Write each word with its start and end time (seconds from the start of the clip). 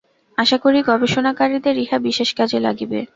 আশা 0.37 0.57
করি 0.63 0.79
গবেষণাকারীদের 0.89 1.75
ইহা 1.77 1.97
বিশেষ 2.07 2.29
কাজে 2.37 2.59
লাগিবে। 2.59 2.99